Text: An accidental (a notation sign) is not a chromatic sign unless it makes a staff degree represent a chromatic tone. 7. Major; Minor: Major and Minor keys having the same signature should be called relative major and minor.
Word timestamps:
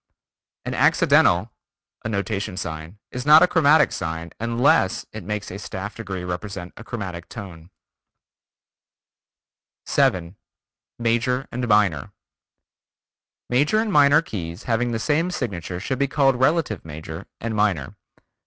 An 0.65 0.73
accidental 0.73 1.51
(a 2.03 2.09
notation 2.09 2.57
sign) 2.57 2.97
is 3.11 3.23
not 3.23 3.43
a 3.43 3.47
chromatic 3.47 3.91
sign 3.91 4.31
unless 4.39 5.05
it 5.13 5.23
makes 5.23 5.51
a 5.51 5.59
staff 5.59 5.93
degree 5.93 6.23
represent 6.23 6.73
a 6.75 6.83
chromatic 6.83 7.29
tone. 7.29 7.69
7. 9.85 10.35
Major; 10.97 11.47
Minor: 11.51 12.13
Major 13.47 13.77
and 13.77 13.93
Minor 13.93 14.23
keys 14.23 14.63
having 14.63 14.91
the 14.91 14.97
same 14.97 15.29
signature 15.29 15.79
should 15.79 15.99
be 15.99 16.07
called 16.07 16.35
relative 16.39 16.83
major 16.83 17.27
and 17.39 17.55
minor. 17.55 17.95